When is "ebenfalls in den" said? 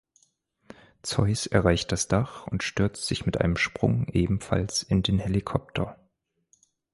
4.07-5.19